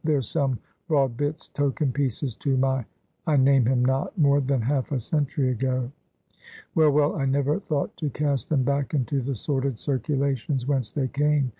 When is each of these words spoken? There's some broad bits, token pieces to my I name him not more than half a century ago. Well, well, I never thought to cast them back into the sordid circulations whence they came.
There's 0.03 0.27
some 0.27 0.57
broad 0.87 1.15
bits, 1.15 1.47
token 1.47 1.91
pieces 1.91 2.33
to 2.37 2.57
my 2.57 2.85
I 3.27 3.37
name 3.37 3.67
him 3.67 3.85
not 3.85 4.17
more 4.17 4.41
than 4.41 4.59
half 4.63 4.91
a 4.91 4.99
century 4.99 5.51
ago. 5.51 5.91
Well, 6.73 6.89
well, 6.89 7.17
I 7.17 7.25
never 7.27 7.59
thought 7.59 7.95
to 7.97 8.09
cast 8.09 8.49
them 8.49 8.63
back 8.63 8.95
into 8.95 9.21
the 9.21 9.35
sordid 9.35 9.77
circulations 9.77 10.65
whence 10.65 10.89
they 10.89 11.07
came. 11.07 11.49